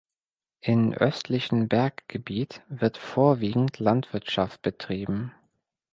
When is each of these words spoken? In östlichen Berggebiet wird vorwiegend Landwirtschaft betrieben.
In 0.61 0.95
östlichen 0.95 1.67
Berggebiet 1.69 2.63
wird 2.69 2.97
vorwiegend 2.97 3.77
Landwirtschaft 3.77 4.63
betrieben. 4.63 5.31